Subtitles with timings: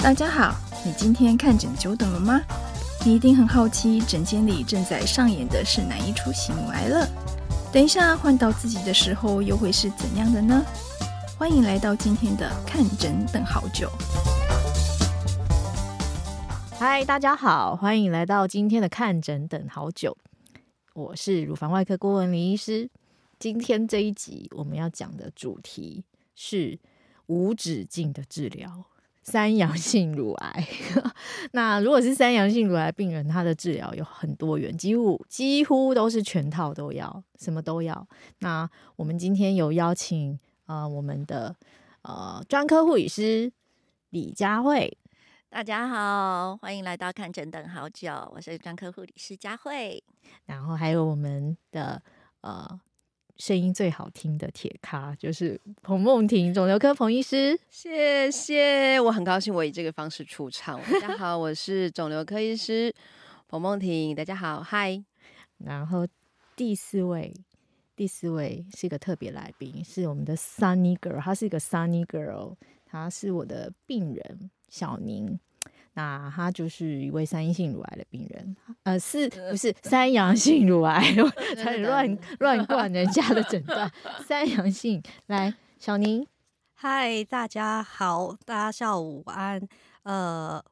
[0.00, 0.54] 大家好，
[0.84, 2.40] 你今天看诊久等了吗？
[3.04, 7.06] 你一定很好奇，诊间里正在上演的是哪一出喜怒哀乐？
[7.72, 10.64] 等一下换到自己的时候，又会是怎样的呢？
[11.38, 13.90] 欢迎来到今天的看诊等好久。
[16.78, 20.16] 嗨，大家好，欢迎来到今天的看诊等好久。
[20.94, 22.88] 我是乳房外科郭文玲医师。
[23.38, 26.04] 今天这一集我们要讲的主题
[26.34, 26.78] 是
[27.26, 28.84] 无止境的治疗
[29.26, 30.68] 三阳性乳癌。
[31.50, 38.06] 那如果是三阳性乳癌病人，他的治疗有很多元，几乎几乎都是全套都要，什么都要。
[38.38, 41.54] 那我们今天有邀请呃我们的
[42.02, 43.52] 呃专科护理师
[44.10, 44.96] 李佳慧，
[45.50, 50.00] 大家好，欢迎来到看诊等好久，我是专科护理师佳慧。
[50.44, 52.00] 然后还有我们的
[52.42, 52.80] 呃。
[53.38, 57.58] 声音最好听的铁咖就是彭梦婷，肿瘤科彭医师。
[57.68, 60.80] 谢谢，我很高兴我以这个方式出场。
[60.90, 62.94] 大家好，我是肿瘤科医师
[63.46, 64.14] 彭梦婷。
[64.14, 65.04] 大家好，嗨。
[65.58, 66.06] 然后
[66.56, 67.34] 第四位，
[67.94, 72.54] 第四位是一个特别来宾，是我们的 Sunny Girl，她是一个 Sunny Girl，
[72.86, 75.38] 她是我的病人小宁。
[75.98, 81.02] 那他就是一位三阴性乳癌的病人，呃，是不是三阳性乳癌？
[81.56, 83.90] 才乱乱灌人家的诊断。
[84.22, 86.26] 三阳性，来，小宁，
[86.74, 89.66] 嗨，大家好，大家下午安。
[90.02, 90.62] 呃，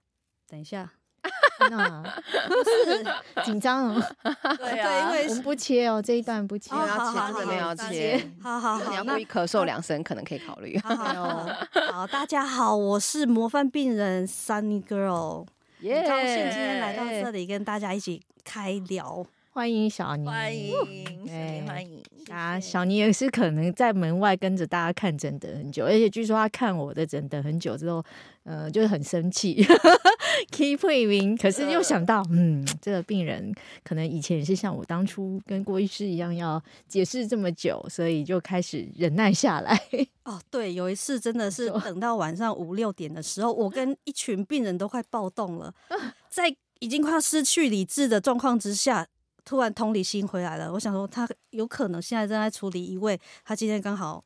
[0.46, 0.92] 等一下。
[1.70, 2.02] 那
[2.48, 4.02] 不 是紧张哦，
[4.58, 10.78] 对啊，对，因为我们不切哦，这一段不切，要切，真的没有切，好好好，你要故意咳嗽两声，可能可以考虑。
[10.80, 11.46] 好好，
[11.92, 15.46] 好，大家好，我是模范病人 Sunny Girl，
[15.80, 19.24] 很高兴今天来到这里跟大家一起开聊。
[19.54, 22.58] 欢迎小宁，欢迎，欢迎啊！
[22.58, 28.04] 小宁也是可能在门外跟着大家看诊等很久，而且据说他看我的诊等很久之后，
[28.42, 29.64] 呃，就是很生气，
[30.50, 31.40] keep moving。
[31.40, 39.80] 可是又想到，嗯，这个病人可能以前也是像我当初跟郭医师一样要解释这么久，所以就开始忍耐下来。
[40.24, 45.72] 哦，对，有一次真的是等到晚上五六点的时候，我跟一群病人都快暴动了，
[46.28, 49.06] 在已经快要失去理智的状况之下。
[49.44, 54.24] 突然同理心回来了，我想说他有可能现在正在处理一位他今天刚好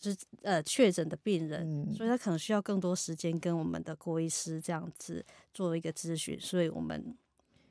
[0.00, 7.16] 是呃确诊的病人，嗯，所以他可能需要更多时间跟我们的郭医师这样子做一个咨询，所以我们。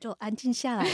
[0.04, 0.84] 就安静下来，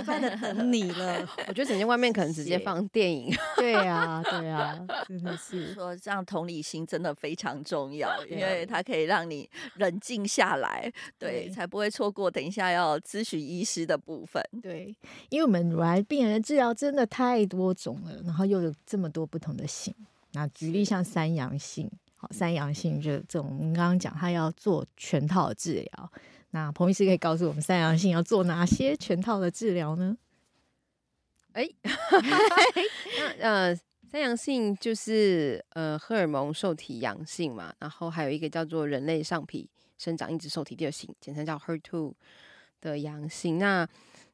[0.72, 1.20] 你了。
[1.46, 3.30] 我觉得整间外面可能直接放电影。
[3.56, 4.74] 对呀，对呀，
[5.06, 14.42] 真的是 说这样同理心真的非常重要，因为它可以让你冷静下来，对，对才不会错过等一下要咨询医师的部分。
[14.62, 14.96] 对，
[15.28, 19.94] 因为我们乳癌病人的治疗真的太多种了，然后又有这么多不同的型。
[20.32, 26.10] 那举例像三阳性，好，三阳性就这种，我们刚刚讲他要做全套的治疗。
[26.54, 30.16] 那彭医师可以告诉我们，三阳性要做哪些全套的治疗呢？
[31.50, 33.74] 哎， 那呃，
[34.08, 42.14] 三阳性就是呃荷尔蒙受体阳性嘛，然后还有一个叫做人类上皮生长因子受体第二型，简称叫 HER2
[42.80, 43.58] 的阳性。
[43.58, 43.84] 那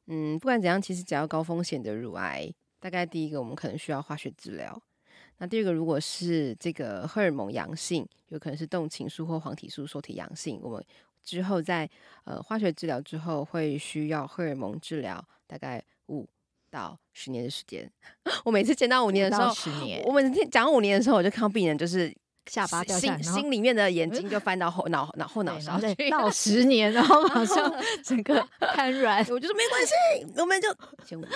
[0.08, 4.78] 嗯，不管怎样，其实只要高风险的乳癌，大概第一个我们可能需要化学治疗。
[5.38, 10.84] 那第二个，如果是这个荷尔蒙阳性，有可能是动情素或黄体素受体阳性，我们。
[11.24, 11.88] 之后在
[12.24, 16.28] 呃化学治疗之后会需要荷尔蒙治疗，大概五
[16.70, 17.90] 到十年的时间。
[18.44, 22.14] 我每次见到五年的时候，十年，我每次讲五年的时候，我就看到病人就是
[22.46, 27.72] 下巴掉下来，心心里面的眼睛就翻到后脑脑 后脑勺去，到十年，然后马上
[28.02, 28.44] 整个
[28.74, 29.18] 瘫软。
[29.30, 30.68] 我就说没关系，我们就
[31.04, 31.32] 先五年，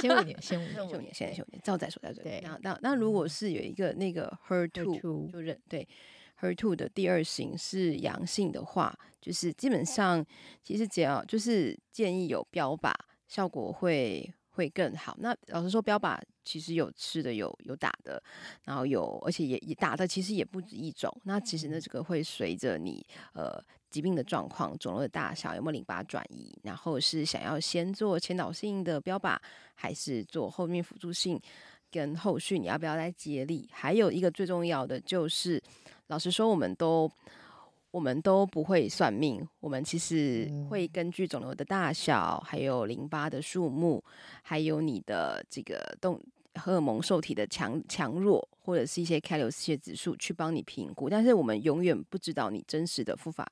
[0.00, 2.22] 先五年，先五年，先五年，现在先五年，之后再说再说。
[2.22, 5.86] 对，那那那如果是有一个那个 HER two 就认对。
[6.40, 10.24] HER2 的第二型是阳性的话，就是基本上
[10.62, 12.92] 其实只要就是建议有标靶，
[13.26, 15.16] 效果会会更好。
[15.20, 18.22] 那老实说，标靶其实有吃的，有有打的，
[18.64, 21.12] 然后有而且也也打的，其实也不止一种。
[21.24, 29.36] 那其实呢，这个会随着你呃疾病的状况、肿瘤的大小、有没有淋巴转移，然后是想要先做前导性的标靶，
[29.74, 31.40] 还是做后面辅助性，
[31.90, 33.68] 跟后续你要不要再接力？
[33.72, 35.62] 还有一个最重要的就是。
[36.08, 37.10] 老实说，我们都
[37.90, 39.46] 我们都不会算命。
[39.60, 44.02] 我们其实会根据肿瘤的大小，还有淋巴的数目，
[44.40, 46.18] 还有你的这个动
[46.54, 51.10] 荷尔蒙受体的强强弱，或者是一些开流失血指数去帮你评估。
[51.10, 53.46] 但是我们永远不知道你真实的复发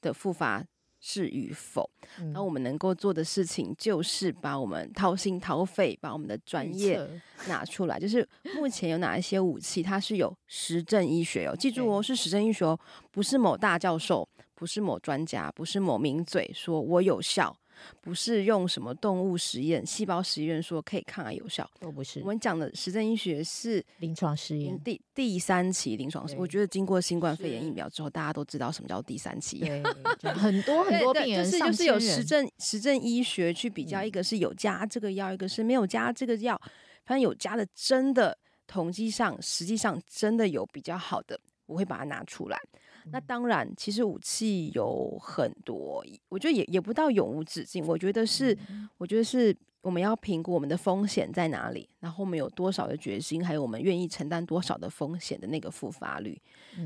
[0.00, 0.64] 的复发
[1.00, 1.88] 是与否。
[2.32, 7.00] 那、嗯、我们能够做的事情，就是把我们掏心掏肺，把我们的专业
[7.46, 7.98] 拿出来。
[7.98, 12.78] 就是目前有哪一些武器，它是有实证医学哦，记住哦，是实证医学哦，
[13.10, 17.56] 不是某大教授，不是某专家，不是某名嘴说我有效。
[18.00, 22.20] 不是用什么动物实验、细胞实验说可以抗癌有效，都不是。
[22.20, 26.40] 我们讲的实证医学是临床实验，第第三期临床实验。
[26.40, 29.58] 我觉得经过新冠肺炎疫苗之后，大家都知道什么叫第三期。
[30.20, 36.60] 对，很多很多病人，就是就是有实证实证医学去比较，一个是有加这个药，一个是没有加这个药。
[37.04, 38.36] 反正有加的真的
[38.66, 42.58] 统计上，实际上真的有比较好的，我会把它拿出来。
[43.12, 47.86] 那当然，其实武器有很多，我觉得也也不到永无止境。
[47.86, 48.56] 我觉得是，
[48.96, 56.40] 我觉得是我们要评估我们的风险在哪里，然后我们有多少的决心，还有我们愿意承担多少的风险的那个复发率。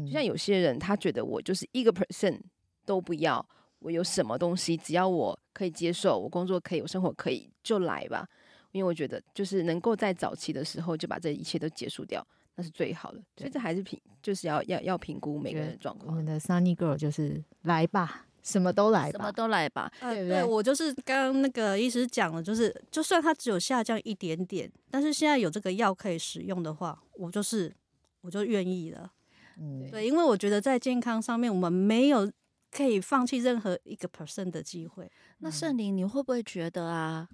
[0.07, 2.41] 就像有些人，他觉得我就是一个 percent
[2.85, 3.45] 都不要，
[3.81, 8.29] 我有什么东西，只要我可以接受，我工作可以，我生活可以，就来吧。
[8.73, 12.27] 因为我觉得，就是能够在早期的时候就把这一切都结束掉。
[12.55, 16.09] 那是最好的，所以这还是评，就是要要要评估每个人的状况。
[16.09, 20.41] 我们的 Sunny Girl 就是来吧，什么都来吧，什么都来吧，对不对？
[20.41, 27.75] 对，我就是刚刚那个医师讲了，就是就算它只有下降一点点，但是现在有这个药可以使用的话，我就是
[28.21, 29.11] 我就愿意了。
[29.57, 32.31] 嗯，对，因为我觉得在健康上面，我们没有
[32.71, 35.11] 可以放弃任何一个 percent 的机会。
[35.39, 37.27] 那圣灵，你会不会觉得啊？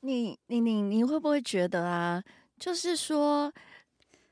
[0.00, 2.24] 你你你你会不会觉得啊？
[2.58, 3.52] 就是说。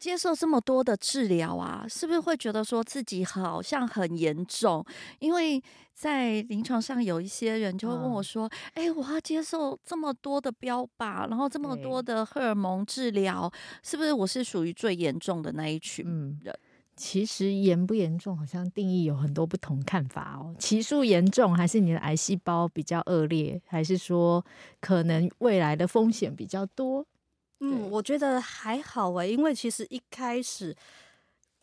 [0.03, 4.85] 接受这么多的治疗啊，是不是会觉得说自己好像很严重？
[5.21, 5.63] 因为
[5.95, 13.49] 在临床上有一些人就会问我说：“哎、嗯欸，我要接受这么多的标靶，然后这么多的荷尔蒙治疗，
[13.85, 16.05] 是不是我是属于最严重的那一群
[16.43, 16.59] 人？”嗯，
[16.97, 20.53] 其实严不严重，好像定义有很多不同看法哦。
[20.59, 24.45] 期数严重，还是你的癌细胞比较恶劣，还是说
[24.81, 27.07] 可能未来的风险比较多？
[27.65, 30.77] 嗯，我觉得还好哎，因为其实一开始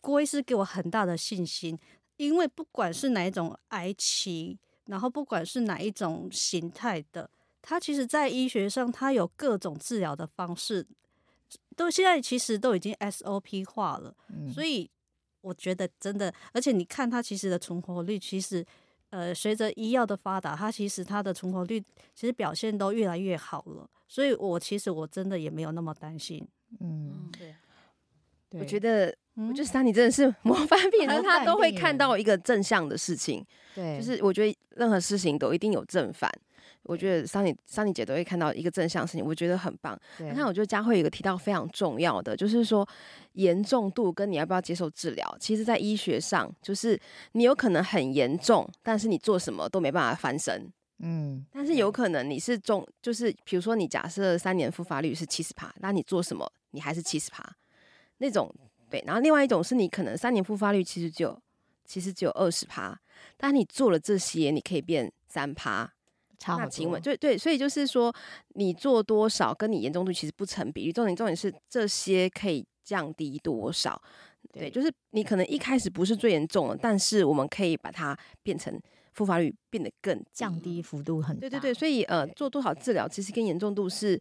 [0.00, 1.78] 郭医师给我很大的信心，
[2.16, 7.28] 因为不管是哪一种癌期，然后不管是哪一种形态的，
[7.60, 10.86] 它其实在医学上它有各种治疗的方式，
[11.76, 14.90] 都现在其实都已经 SOP 化了，嗯，所以
[15.42, 18.64] 我觉得真的，而且你看它其实的存活率，其实
[19.10, 21.80] 呃随着医药的发达，它其实它的存活率
[22.14, 23.88] 其实表现都越来越好了。
[24.08, 26.44] 所以，我其实我真的也没有那么担心。
[26.80, 27.54] 嗯，对，
[28.60, 33.44] 我觉得，我觉得 Sunny 真的是模范 病人，他都会看到一个正向的事情。
[33.74, 36.28] 对，就是我觉得任何事情都一定有正反。
[36.82, 39.98] 我觉得 Sunny Sunny 姐都会看到一个正向事情，我觉得很棒。
[40.18, 42.88] 你看，我觉得佳慧有一个提到非常重要的，就是说
[43.32, 46.98] 严重度跟你要不要接受治疗，其实在医学上，就是
[47.32, 50.70] 你有可能很严重，但是你做什么都没办法翻身。
[51.02, 57.42] 嗯，但是有可能你是中，就是比如说你假设三年复发率是七十趴，那你做什么你还是七十趴，
[58.18, 58.54] 那种
[58.90, 59.02] 对。
[59.06, 61.40] 然后另外一种是你可能三年复发率其实只有
[61.86, 63.00] 其实只有二十趴，
[63.38, 65.90] 但你做了这些你可以变三趴，
[66.40, 66.98] 差很多。
[66.98, 68.12] 对对，所以就是说
[68.54, 74.02] 你做多少跟你严重度其实不成比例，重点重点是这些可以降低多少。
[74.52, 78.80] 对，对就是你可能一开始不是最严重的，但是我们可以把它变成。
[79.12, 84.18] 复发率变得更降低幅度很大，对对对，所以呃，做多少治疗其实跟严重度是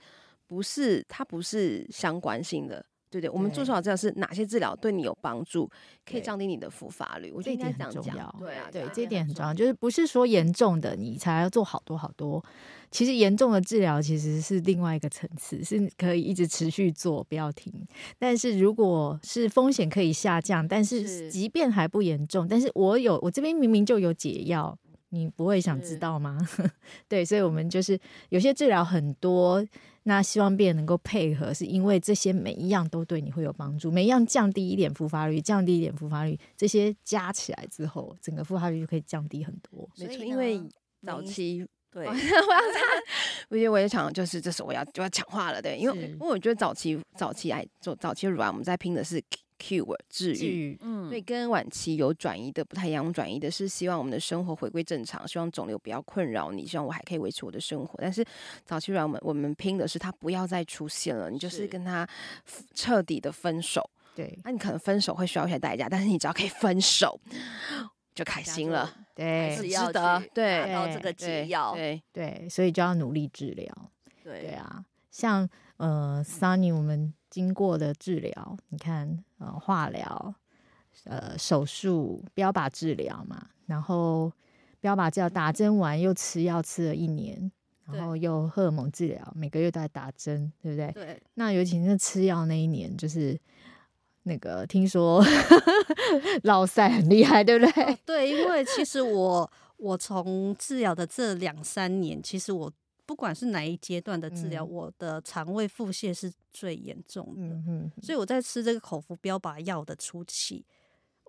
[0.48, 5.69] 不是它不是相关性的，对对，我们做多少治疗是哪些治疗对你有帮助，
[6.06, 12.43] 可以降低你的复发率，我觉得这一点很重要，对啊，对，这一点很重要，就是不是说严重的你才要做好多好多，
[12.91, 17.74] 其实严重的治疗其实是另外一个层次，是可以一直持续做，不要停。
[18.17, 24.77] 但是如果是风险可以下降，但是即便还不严重，但是我有我这边明明就有解药。
[25.12, 26.38] 你不会想知道吗？
[27.10, 29.65] 对，所以，我们就是有些治疗很多，
[30.10, 39.88] 那希望病人能够配合，是因为这些每一样都对你会有帮助，每一样降低一点复发率，降低一点复发率，这些加起来之后，整个复发率就可以降低很多。
[40.00, 40.60] 没错，因为
[41.06, 42.25] 早期对，我要讲，
[43.50, 49.24] 我觉得我也想，就是这时候我要就要讲话了，对，因为因为我觉得早期早期癌做早期乳癌，我们在拼的是。
[49.60, 53.12] Cure 治愈，嗯，所以跟晚期有转移的不太一样。
[53.13, 58.00] 转移的是希望我们的生活回归正常，希望肿瘤不要困扰你，希望我还可以维持我的生活。
[58.01, 58.25] 但是
[58.66, 62.08] 早期软我们我们拼的是它不要再出现了，你就是跟他
[62.74, 63.88] 彻底的分手。
[64.16, 67.20] 对，那你可能分手会需要一些代价，但是你只要可以分手，
[68.16, 68.92] 就开心了。
[69.13, 70.24] 对，是值得。
[70.34, 71.74] 对，拿到这个解药。
[71.74, 73.92] 对对，所以就要努力治疗。
[74.24, 77.13] 对对啊，像呃，Sunny 我们。
[77.39, 80.36] 经过的治疗，你看，呃，化疗，
[81.05, 84.29] 呃，手术，标靶治疗嘛，然后
[84.81, 87.50] 标靶治疗打针完又吃药吃了一年，
[87.86, 90.91] 然后又荷尔蒙治疗，每个月都在打针，对不对？
[90.91, 91.22] 对。
[91.36, 93.39] 那尤其是吃药那一年，就是
[94.24, 95.24] 那个听说
[96.43, 97.84] 老赛很厉害，对不对？
[97.86, 102.69] 哦，对，因为其实我我从治疗的这两三年，其实我。
[103.10, 107.42] 不管是哪一阶段的治疗，嗯、我的肠胃腹泻是最严重的。
[107.42, 110.63] 嗯嗯，所以我在吃这个口服标靶药的初期，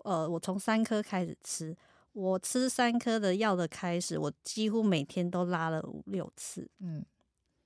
[0.05, 1.75] 呃，我从三颗开始吃，
[2.13, 6.69] 我吃三颗的药的开始，我几乎每天都拉了五六次。
[6.81, 7.03] 嗯，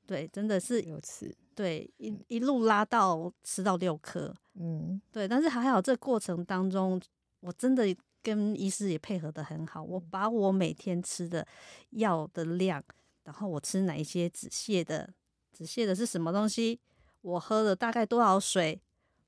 [0.07, 4.33] 对，真的是六次，对，一一路拉到吃到六颗。
[4.55, 7.03] 嗯，对，但是还好，这过程当中，
[7.41, 7.85] 我真的
[8.23, 11.45] 跟医师也配合的很好，我把我每天吃的
[11.91, 12.81] 药的量。
[13.25, 15.13] 然后我吃哪一些止泻的？
[15.53, 16.81] 止泻的是什么东西？
[17.23, 18.81] 我喝了大概多少水？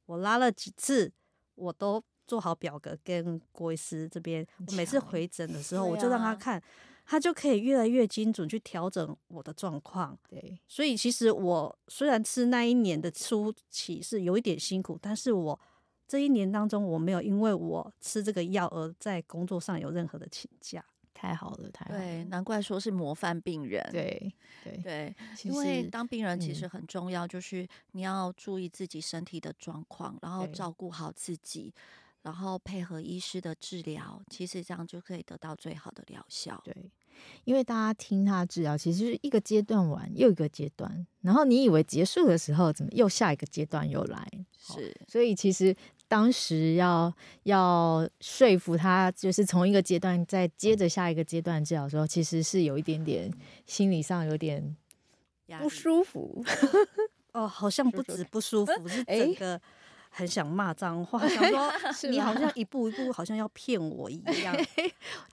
[0.07, 1.13] 我拉了几次？
[1.55, 4.47] 我都做好表格跟郭医师这边。
[4.67, 6.63] 我每次回诊的时候，我就让他看，
[7.05, 10.19] 他就可以越来越精准去调整我的状况。
[10.29, 15.59] 对，所以其实我虽然吃那一年的初期是有一点辛苦，但是我
[16.07, 20.85] 这一年当中我没有因为我吃这个药而在工作上有任何的请假。
[21.17, 21.99] 太好了，太好了。
[21.99, 23.83] 对，难怪说是模范病人。
[23.91, 24.31] 对
[24.63, 31.73] 对对，因为当病人其实很重要，就是你要注意自己身体的状况，嗯、然后照顾好自己，
[32.21, 36.61] 然后配合医师的治疗，其实这样就可以得到最好的疗效。
[36.63, 36.77] 对，
[37.45, 44.29] 因为大家听他治疗，其实是一个阶段完又一个阶段，然后你以为结束的时候，怎么又下一个阶段又来？
[44.59, 45.75] 是，所以其实。
[46.09, 53.29] 当时要要说服他，就是从一个阶段再接着下一个阶段治疗的时候，其实是有一点点
[53.67, 54.77] 心理上有点
[55.59, 56.45] 不舒服。
[57.33, 59.61] 哦，好像不止不舒服， 是整个
[60.11, 61.73] 很想骂脏话， 想说
[62.09, 64.57] 你好像一步一步好像要骗我一样。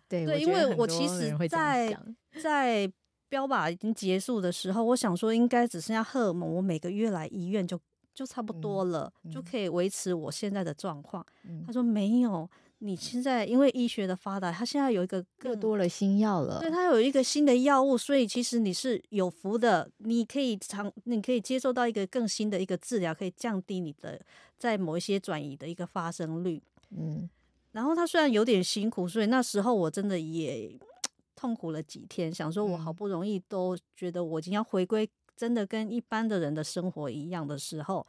[0.10, 1.96] 对对，因为我其实在
[2.42, 2.92] 在
[3.30, 7.80] 标靶已经结束的时候，我想说应该只剩下荷尔蒙，我每个月来医院就。
[8.13, 11.25] 就差不多了，就可以维持我现在的状况。
[11.46, 12.48] 嗯、他说没有，
[12.79, 16.60] 你现在因为医学的发达，他现在有一个更多了新药了。
[16.60, 24.22] 对，他有一个新的药物，所以其实你是有福的，你可以尝，你可以接受到一个更新的一个治疗，可以降低你的
[24.60, 26.62] 在某一些转移的一个发生率。
[26.91, 27.27] 嗯，
[27.72, 30.77] 然后他虽然有点辛苦，所以那时候我真的也
[31.36, 35.10] 痛苦了几天，想说我好不容易都觉得我已经要回归。
[35.36, 38.06] 真的跟一般的人的生活一样的时候，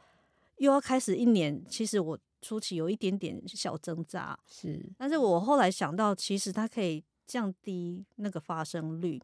[0.57, 1.63] 又要开始一年。
[1.67, 9.21] 其实我初期有一点点小挣扎，是，但是我后来想到，其实它可以降低那个发生率，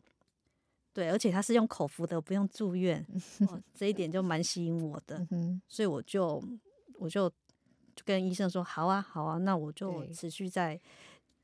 [0.92, 3.06] 对，而且它是用口服的，不用住院，
[3.48, 5.28] 哦，这一点就蛮吸引我的，
[5.68, 6.44] 所以我就
[6.96, 10.80] 我就就跟医生说，好啊，好啊，那我就持续在。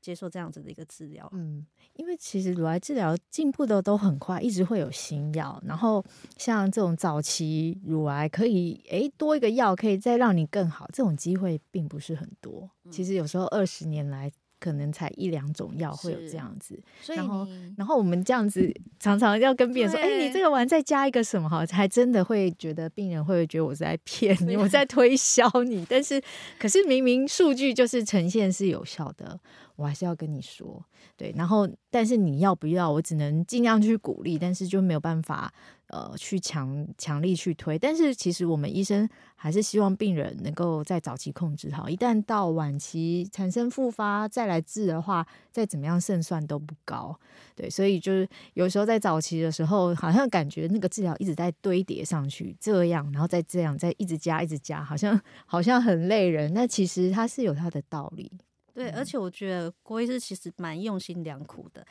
[0.00, 5.62] 接受这样子的一个治疗，嗯，因为其实乳癌治疗进步的都很快，一直会有新药。
[5.66, 6.04] 然后
[6.36, 12.70] 像这种早期乳癌，可以诶多一个药，可以再让你更好，这种机会并不是很多。
[12.90, 14.30] 其实有时候二十年来。
[14.60, 17.46] 可能才一两种药会有这样子，然后
[17.76, 25.86] 然后我们这样子常常要跟病人说，哎，你这个完再加一个什么哈，还真的会觉得病人会觉得我在骗你，我在推销你。
[25.88, 26.20] 但是
[26.58, 29.38] 可是明明数据就是呈现是有效的，
[29.76, 30.84] 我还是要跟你说，
[31.16, 31.32] 对。
[31.36, 35.52] 然后但是你要不要，我只能尽量去鼓励，但是就没有办法。
[35.88, 47.18] 呃，去强强力去推，但是其实我们医生还是希望病人能够在早期控制好，一旦到晚期产生复发再来治的话，再怎么样胜算都不高。
[47.54, 56.52] 对，所以就是有时候在早期的时候，好像感觉那个治疗一直在堆叠上去，这样，然后再这样，再一直加，一直加，好像好像很累人。
[56.52, 58.30] 那其实它是有它的道理。
[58.74, 61.84] 对，而且我觉得郭医师其实蛮用心良苦的，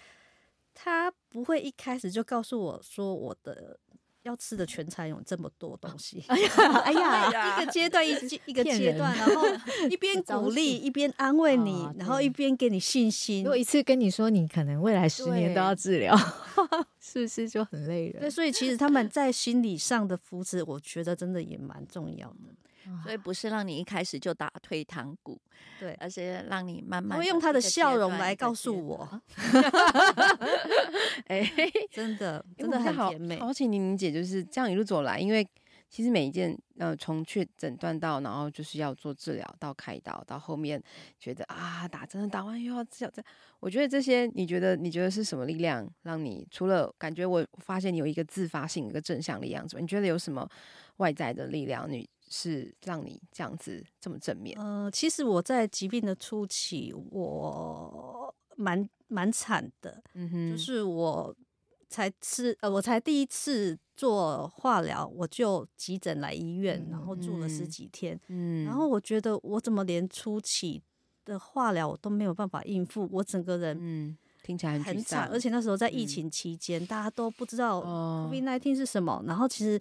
[0.76, 3.80] 他不会一开始就告诉我说我的。
[4.28, 6.52] 要吃的全餐有这么多东西 哎呀，
[6.84, 6.92] 哎
[7.32, 8.12] 呀，一个阶段一
[8.46, 9.44] 一个阶段，然后
[9.90, 13.44] 一边 鼓励一边安慰你，然后一边给你信心。
[13.44, 16.16] 如果一次跟你说你可能未来十年都要治疗，
[17.00, 18.22] 是不是就很累人？
[18.22, 22.36] 对，所以其实他们在心理上的扶持，我觉得真的也蛮重要的。
[23.04, 25.40] 所以不是让你一开始就打退堂鼓，
[25.80, 27.18] 对，而是让你慢慢。
[27.18, 29.22] 会用他的笑容来告诉我，
[31.28, 31.50] 哎，
[31.92, 33.40] 真的真的很甜美。
[33.40, 35.48] 好，请玲玲姐就是这样一路走来，因为
[35.90, 40.82] 其实每一件呃，从确诊断到，然后就是要做治疗，到开刀，到后面
[41.20, 43.24] 觉得啊，打针打完又要治疗，这
[43.60, 50.48] 我觉得这些，你觉得你觉得是什么力量让你除了感觉我发现你有一个自发性一个正向力量之外，你觉得有什么
[50.98, 52.08] 外在的力量你？
[52.30, 54.60] 是让你这样子这么正面。
[54.60, 61.36] 呃，其实我在疾病的初期，我蛮蛮惨的，嗯哼，就是我
[61.90, 70.82] 才吃呃，我才第一次做化疗，我就急诊来医院，然后住了十几天，嗯，然后我觉得我怎么连初期
[71.26, 74.18] 的化疗我都没有办法应付，我整个人嗯。
[74.44, 79.78] 听起来很很惨，而且那时候在疫情期间，嗯、大家都不知道 COVID-19 是什么，哦、然后其实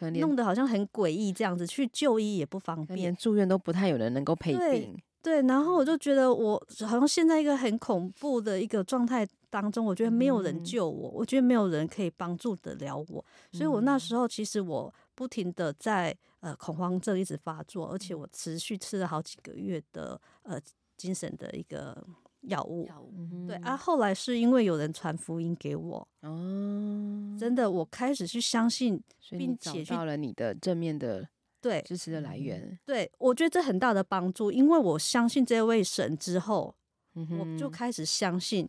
[0.00, 4.60] 弄得好像很诡异，这样子去就医也不方便，连住院都不太有人能够陪病。
[4.60, 20.60] 对，对，然后我就觉得我好像现在一个很恐怖的一个状态当中，我觉得没有人救我，嗯、我觉得没有人可以帮助得了我，所以我那时候其实我不停的在呃恐慌症一直发作，而且我持续吃了好几个月的呃
[20.96, 22.04] 精神的一个。
[22.46, 31.28] 药物，药物对啊，后来是因为有人传福音给我，哦，真的，我开始去相信，并且找到了你的正面的
[31.60, 32.78] 对支持的来源。
[32.84, 36.74] 对，我觉得这很大的帮助，因为我相信这位神之后，
[37.14, 38.68] 嗯、哼我就开始相信，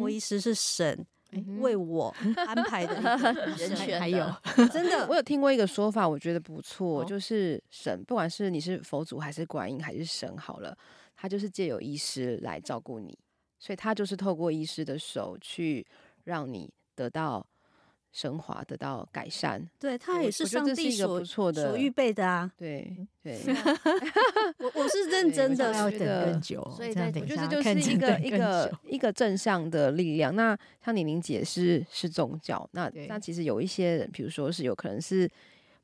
[0.00, 1.06] 我医师是神
[1.60, 2.14] 为我
[2.46, 4.00] 安排的一个 人选。
[4.00, 4.26] 还有，
[4.72, 10.76] 真的， 我有听过一个说法，我觉得不错，哦、就是神，不管是你是佛祖还是观音还是神，好了。
[11.20, 13.18] 他就是借由医师来照顾你，
[13.58, 15.84] 所以他就是透过医师的手去
[16.22, 17.44] 让你得到
[18.12, 19.68] 升华，得到改善。
[19.80, 22.48] 对，他也是上帝所不错的所预备的啊。
[22.56, 23.36] 对对，
[24.62, 30.32] 我我是认真的，要等更久，所以我觉得就是一个一个一个正向的力量。
[30.36, 35.28] 那像你玲姐是是宗教，那那其实有一些人，比如说是有可能是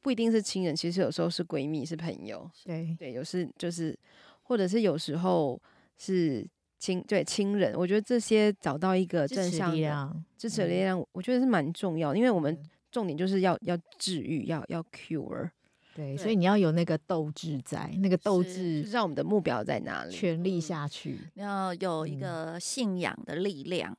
[0.01, 2.49] 不一定是亲人，其实有时候是闺蜜，是朋友。
[2.65, 3.99] 对对，有时就是。
[4.45, 5.61] 或者是有时候
[5.99, 6.47] 是
[6.79, 12.57] 亲对亲人，我觉得这些找到一个正向的支持力量，支持力量，我觉得是蛮重要的，因为我们
[12.91, 15.51] 重点就是要要治愈，要要 cure，
[15.95, 23.97] 对，所以你要有那个斗志在，那个斗志知道我们的目标在哪里，全力下去，要有一个信仰的力量，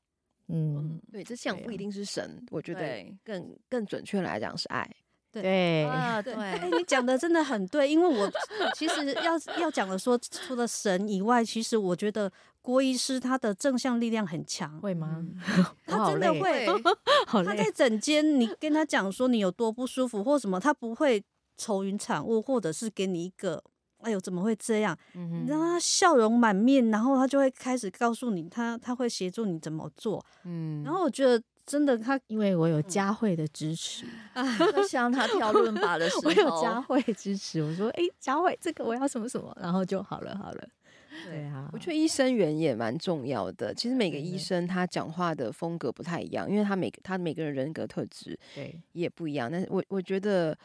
[0.47, 3.05] 嗯，对，这信仰不一定是神，我觉得。
[3.23, 4.87] 更更准确来讲是爱。
[5.41, 8.31] 对啊， 对，哎，你讲的真的很对，因为我
[8.73, 15.25] 其实要要讲的说，除了神以外，其实我觉得郭医师他的正向力量很强，会吗？
[15.85, 16.67] 他真的会，
[17.43, 21.23] 他在诊间，你跟他讲说你有多不舒服或什么，他不会
[21.57, 23.61] 愁云惨雾，或者是给你一个，
[24.01, 24.97] 哎呦怎么会这样？
[25.13, 30.23] 你让他笑容满面，然后他就会开始告诉你，他他会协助你怎么做。
[30.43, 31.41] 嗯，然后我觉得。
[31.65, 34.45] 真的，他因为我有佳慧的支持啊，
[34.87, 40.67] 像他跳伦巴的 时候，我有佳慧支持，我说：“哎、欸，佳慧，这个我要什么什么，然后就好了，好了。”
[41.25, 43.73] 对啊，我觉得医生缘也蛮重要的。
[43.73, 49.49] 其实每个医生他讲话的风格不太一样，因为他每个他每个人人格特质对也不一样。
[49.49, 50.55] 但是我我觉得，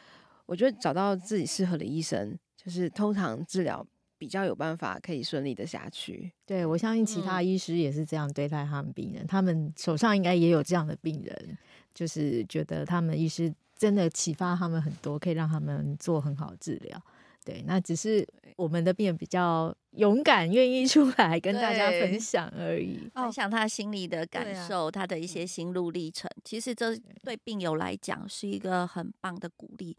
[0.45, 3.85] 我觉得找到自己适合的医生，就是通常治疗。
[4.21, 6.31] 比较有办法可以顺利的下去。
[6.45, 11.57] 对，我相信其他医师也是这样对待他们病人，嗯、他们手上应该也有这样的病人，
[11.91, 17.01] 就是觉得他们医师真的启发他们很多，可以让他们做很好治疗。
[17.43, 26.29] 对，那只是我们的病人比较勇敢，愿意出来跟大家分享而已，分享他心里的感受，他的一些心路历程。
[26.43, 29.97] 其实这对病友来讲是一个很棒的鼓励，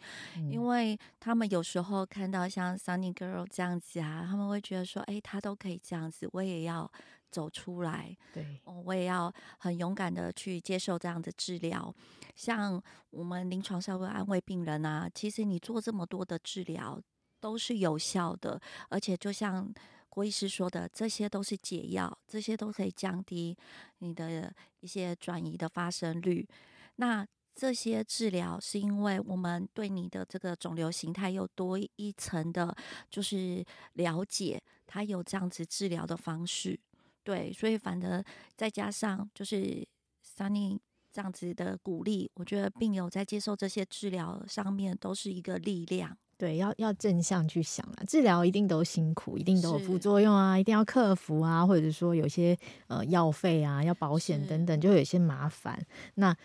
[0.51, 6.89] 因为他们有时候看到像 Sunny Girl 这样子啊，他们会觉得说，哎，他都可以这样子，我也要
[7.33, 11.93] 走出来，对，我也要很勇敢的去接受这样的治疗。
[12.37, 17.03] 像我们临床上会安慰病人啊，其实你做这么多的治疗。
[17.43, 19.69] 都是有效的，而且就像
[20.09, 23.57] 郭医师说的，这些都是解药，这些都可以降低
[23.99, 26.47] 你的一些转移的发生率。
[26.97, 32.75] 那这些治疗是因为我们对你的这个肿瘤形态又多一层的，
[33.11, 36.79] 就是了解，它有这样子治疗的方式。
[37.25, 38.25] 对，所以反而
[38.57, 39.87] 再加上就是
[40.25, 40.79] Sunny
[41.11, 46.17] 这样子的鼓励，我觉得病友在接受这些治疗上面都是一个力量。
[46.43, 55.81] 对，要要正向去想啊，治疗一定都辛苦，一定都有副作用啊，一定要克服啊，或者说有些呃药费啊，要保险等等，就有些麻烦。
[56.17, 56.37] 那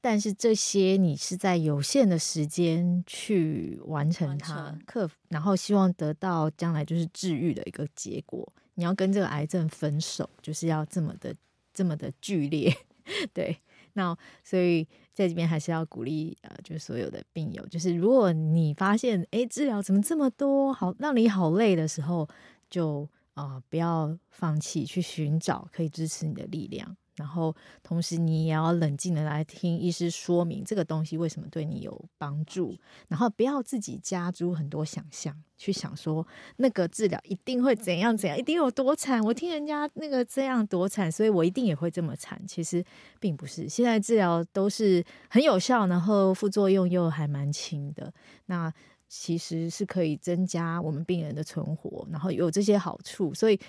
[0.00, 8.52] 但是这些你是在有限的时间去完成它，成克服，然后希望得到将来就是治愈的一个结果。
[8.74, 11.32] 你要跟这个癌症分手，就是要这么的
[11.72, 12.76] 这么的剧烈，
[13.32, 13.56] 对。
[13.92, 22.28] 那所以在这边还是要鼓励呃，就是所有的病友，就是如果你发现哎、治疗怎么这么多，好让你好累的时候，
[22.68, 26.96] 就啊、不要放弃，去寻找可以支持你的力量。
[27.16, 32.76] 然后同时你也要冷静的来听医师说明这个东西为什么对你有帮助，
[33.08, 39.22] 然后不要自己加诸很多想象，去想说那个治疗一定会怎样怎样，一定有多惨。
[39.22, 42.40] 我听人家那个这样多惨，所以我一定也会这么惨。
[42.46, 42.84] 其实
[43.20, 48.12] 并不是，现在治疗都是很有效，然后副作用又还蛮轻的。
[48.46, 48.72] 那
[49.06, 53.60] 其实是可以增加我们病人的存活，然后有这些好处，所以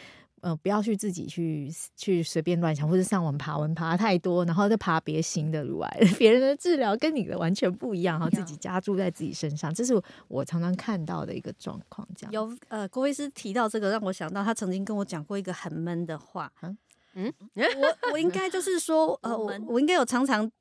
[0.45, 12.08] 呃，不要去自己去去随便乱想，或者上网爬文爬太多，然后再爬别新的乳癌， 别人的治疗跟你的完全不一样，然后自己加注在自己身上，这是我常常看到的一个状况。
[12.15, 16.51] 这样有呃，郭医师提到这个，让我想到他曾经跟我讲过一个很闷的话。
[16.62, 20.51] 嗯嗯，我我应该就是说， 呃，我我应该有常常。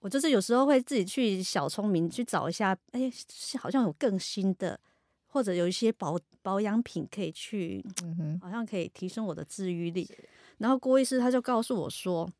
[0.00, 3.12] 我就是有时候会自己去小聪明去找一下，哎、欸，
[3.56, 4.78] 好像有更新的，
[5.32, 10.06] 或者有一些保保养品可以去，嗯哼，好像可以提升我的治愈力。
[10.58, 12.30] 然后郭医师他就告诉我说，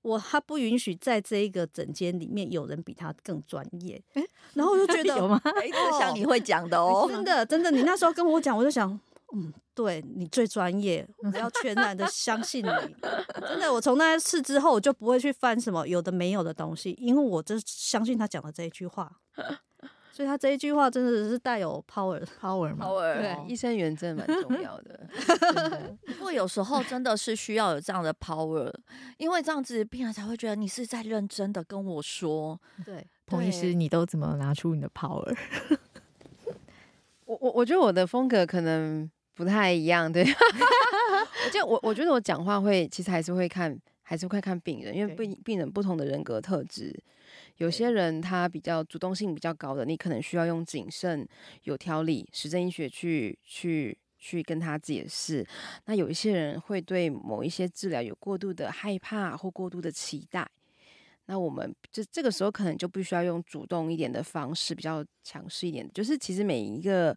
[0.00, 4.02] 我他不允许在这一个诊间里面有人比他更专业。
[4.14, 5.38] 欸、然后我就觉得 有吗？
[5.44, 5.68] 哎，
[5.98, 8.98] 像你会讲的哦， 真的真的，你那时候跟我讲，我就想。
[9.34, 12.68] 嗯，对，你最专业，我要全然的相信你。
[13.48, 19.10] 真的，我从那一次之后，我就不会去翻什么有的没有的东西，因为我就相信他讲的这一句话。
[20.12, 25.00] 所以他这一句话真的是带有 power power 嘛？power，对，医生缘真的蛮重要的。
[26.06, 28.70] 不过有时候真的是需要有这样的 power，
[29.16, 32.60] 因为这样子病人才会觉得你是在认真的跟我说。
[32.84, 35.34] 对，彭医师，你都怎么拿出你的 power？
[37.24, 39.10] 我我我觉得我的风格可能。
[39.34, 40.22] 不太一样，对。
[41.46, 46.94] 我就我我觉得我讲话会，其实还是会看，还是会看病人，因为病病人不同的人格特质，
[47.62, 51.24] 有些人他比较主动性比较高的，你可能需要用谨慎、
[51.62, 55.46] 有条理、实证医学去去去跟他解释。
[55.84, 60.44] 那有一些人会对某一些治疗有过度的害怕或过度的期待，
[61.26, 67.16] 那我们这这个时候可能就必须要用主动一点的方式，比较强势一点，就是其实每一个。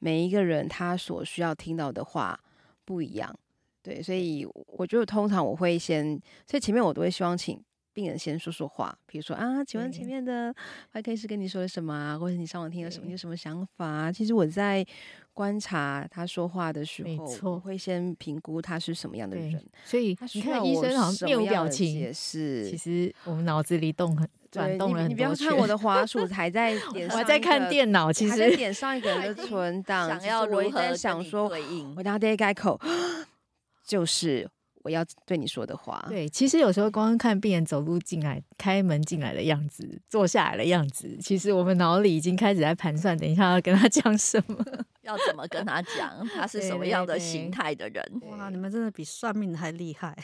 [0.00, 2.38] 每一个人他所需要听到的话
[2.84, 3.36] 不一样，
[3.82, 7.60] 对，所以我觉得通常我会先，所以前面我都会希望请
[7.98, 10.54] 病人先说说话，比如说啊，请问前面的
[10.92, 14.12] 外科医师跟你说了什么啊，或者你上网听了什么，你有什么想法啊？
[14.12, 14.86] 其实我在
[15.34, 17.04] 观察他说话的时
[17.42, 24.28] 候，会先评估他是什么样的人，所以你看医生好像面无表情，也是，其实我们脑子里动很。
[24.50, 31.50] 转动了很多，你不要看我的滑鼠还在 点，我还在看电脑，其实点上一个人 的存档，想要如何想说，
[31.94, 32.80] 我等下得改口，
[33.84, 34.48] 就是
[34.88, 36.02] 我要对你说的话。
[36.08, 44.64] 对，其实有时候光看病人走路进来、开门进来的样子、坐下来的样子，其实我们脑里已经开始在盘算，等一下要跟他 讲什么。
[45.02, 46.26] 要怎么跟他讲？
[46.28, 48.02] 他是什么样的形态的人？
[48.12, 50.16] 对对对，哇，你们真的比算命还厉害。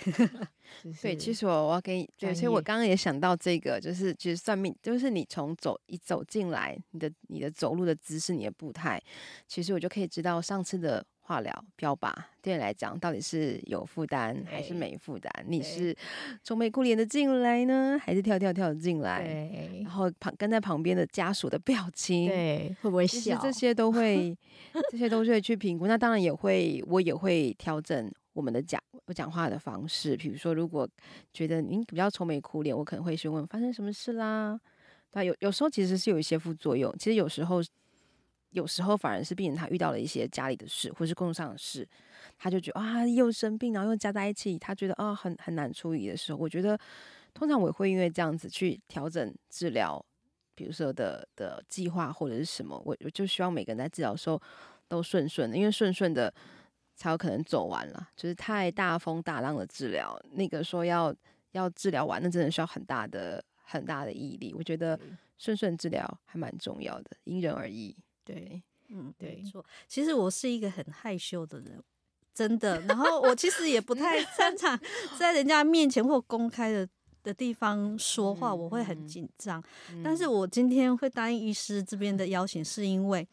[1.00, 9.02] 对，其实我我要跟你，对，所以我刚刚也想到这个，就是其实算命，就是你从走一走进来，你的你的走路的姿势，你的步态，
[9.46, 11.04] 其实我就可以知道上次的。
[11.26, 15.30] 化疗标靶对你来讲到底是有负担还是没负担？
[15.46, 15.96] 你是
[16.42, 19.22] 愁眉苦脸的进来呢，还是跳跳跳的进来？
[19.82, 23.38] 然后旁跟在旁边的家属的表情，对，会不会笑？
[23.42, 24.36] 这些都会，
[24.90, 25.86] 这些都会去评估。
[25.86, 30.14] 那当然也会，我也会调整我们的讲我讲话的方式。
[30.18, 30.86] 比如说，如果
[31.32, 34.60] 觉得您比较愁眉苦脸，我可能会询问发生什么事啦。
[35.10, 36.94] 对，有有时候其实是有一些副作用。
[36.98, 37.62] 其实有时候。
[38.54, 41.86] 有时候反而是病人他遇到了一些家里的事，或是工作上的事，
[42.38, 46.78] 他就觉得啊又生病，然后又加在一起，他觉得啊很很难处理的时候，我觉得
[47.34, 50.04] 通常我会因为这样子去调整治疗，
[50.54, 54.40] 比如说的的计划或者是什么，我我就希望每个人在治疗的时候
[54.86, 56.32] 都顺顺的，因为顺顺的
[56.94, 58.08] 才有可能走完了。
[58.16, 61.12] 就是太大风大浪的治疗，那个说要
[61.50, 64.54] 要治疗完，那真的需要很大的很大的毅力。
[64.54, 64.98] 我觉得
[65.38, 67.96] 顺顺治疗还蛮重要的，因人而异。
[68.24, 69.64] 对，嗯，对，没错。
[69.86, 71.82] 其实我是一个很害羞的人，
[72.32, 72.80] 真的。
[72.82, 74.78] 然后我其实也不太擅长
[75.18, 76.88] 在人家面前或公开的
[77.22, 79.60] 的地方说话，我会很紧张。
[79.90, 83.26] 嗯嗯、但是我今天会答应医师这边的邀请，是因为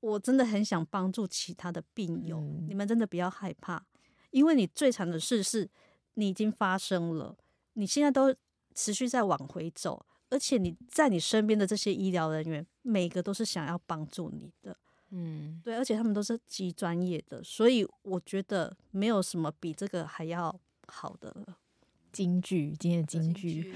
[0.00, 2.38] 我真的很想帮助其他的病友。
[2.38, 3.84] 嗯、你们真的不要害怕，
[4.30, 5.68] 因为你最惨的事是
[6.14, 7.36] 你已经发生了，
[7.74, 8.34] 你现在都
[8.74, 10.04] 持续在往回走。
[10.30, 14.76] 而且你在你身边的这些医疗人员，每个都是想要帮助你的，
[15.10, 21.58] 嗯，对，而且他们都是极专业的，所以我觉得没有什么比这个还要好的了。
[22.12, 23.72] 京剧，今天的金句，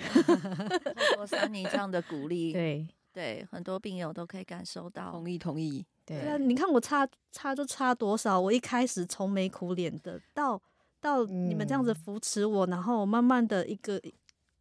[1.15, 10.61] 多三你这样的鼓励，对对，很多病友都可以感受到，同意同意，对，对啊，你看我差差就差多少，我一开始愁眉苦脸的，到
[11.01, 14.01] 到你们这样子扶持我，嗯、然后慢慢的一个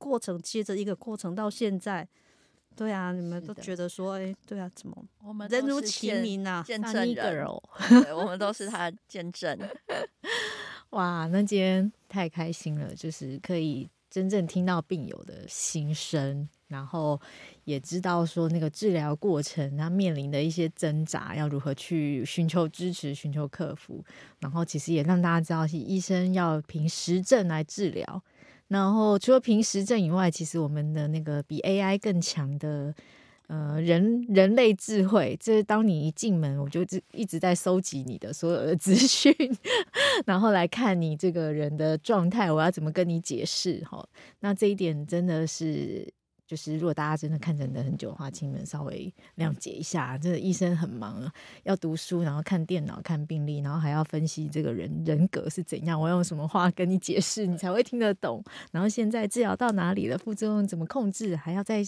[0.03, 2.07] 过程接着一个过程到现在。
[2.75, 7.61] 对啊，你们都觉得说，哎，对啊，怎么我们人如其名啊，见证人哦，
[8.03, 9.55] 对，我们都是他见证。
[10.89, 17.21] 哇，那今天太开心了，就是可以真正听到病友的心声，然后
[17.63, 24.03] 也知道说那个治疗过程他面临的一些挣扎，要如何去寻求支持、寻求克服，
[24.39, 28.23] 然后其实也让大家知道，医生要凭实证来治疗。
[28.67, 32.93] 然后除了凭实证以外，其实我们的那个比 AI 更强的，
[33.47, 39.35] 呃，人人类智慧，就是当你一进门，我就一直在收集你的所有的资讯，
[40.25, 43.83] 然后来看你这个人的状态，我要怎么跟你解释？
[43.85, 44.07] 哈，
[44.39, 46.13] 那这一点真的是。
[46.45, 50.17] 就是如果大家真的看诊的很久的话，请你们稍微谅解一下。
[50.17, 55.99] 这个医生很忙啊，要读书，然后看电脑、看病历，然后还要分析这个人人格是怎样。
[55.99, 58.43] 我用什么话跟你解释，你才会听得懂？
[58.71, 60.17] 然后现在治疗到哪里了？
[60.17, 61.35] 副作用怎么控制？
[61.35, 61.83] 还要在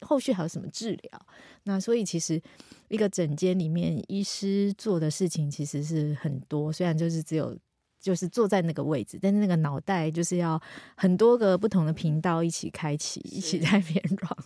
[0.00, 1.26] 后续还有什么治疗？
[1.64, 2.40] 那所以其实
[2.88, 7.56] 一个诊间里面，医师做的事情其实是很多，虽然就是只有。
[8.00, 10.60] 就是坐在那个位置，但是那个脑袋就是要
[10.96, 14.36] 很多个不同的频道一起开启，一起在 变软。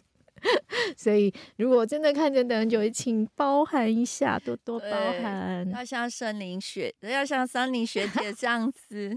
[0.97, 5.71] 所以如果真的看见等很久，请包涵一下，多多包涵。
[5.71, 9.17] 要像森林学，要像森林学姐这样子，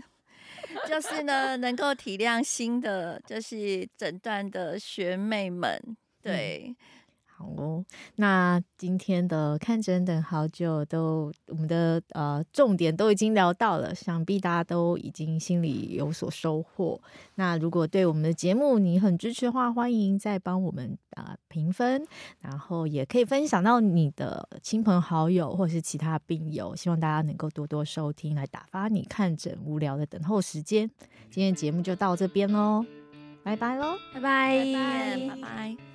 [0.88, 5.82] 就是呢，能够体谅新的，就是诊断的学妹们，
[6.22, 6.66] 对。
[6.68, 6.76] 嗯
[7.38, 7.84] 好哦，
[8.16, 16.98] 那今天的看诊等好久都我们的呃重点都已经聊到了，想必大家都已经心里有所收获。
[17.36, 22.08] 那如果对我们的节目你很支持的话，欢迎再帮我们啊、呃、评分，
[22.40, 26.74] 然后也可以分享到你的亲朋好友或是其他病友。
[26.74, 30.90] 希望大家能够多多收听，来打发你看诊无聊的等候时间。
[31.30, 32.86] 今天节目就到这边喽，
[33.44, 35.28] 拜拜喽，拜拜，拜拜。
[35.28, 35.95] 拜拜。